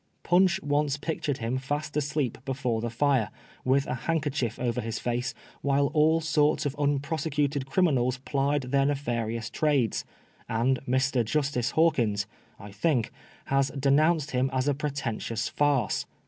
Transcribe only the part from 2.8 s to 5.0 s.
the fire, with a handker chief over his